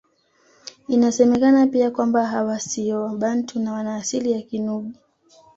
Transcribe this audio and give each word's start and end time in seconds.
Inasemekana 0.87 1.67
pia 1.67 1.91
kwamba 1.91 2.25
hawa 2.25 2.59
siyo 2.59 3.01
Wabantu 3.01 3.59
na 3.59 3.73
wana 3.73 3.95
asili 3.95 4.31
ya 4.31 4.41
Kinubi 4.41 4.93